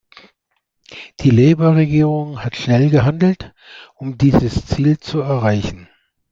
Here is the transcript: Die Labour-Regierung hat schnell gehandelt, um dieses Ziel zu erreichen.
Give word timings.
Die 1.19 1.29
Labour-Regierung 1.29 2.43
hat 2.43 2.55
schnell 2.55 2.89
gehandelt, 2.89 3.53
um 3.93 4.17
dieses 4.17 4.65
Ziel 4.65 4.97
zu 4.97 5.19
erreichen. 5.19 5.89